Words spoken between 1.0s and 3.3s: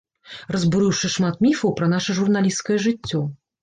шмат міфаў пра наша журналісцкае жыццё.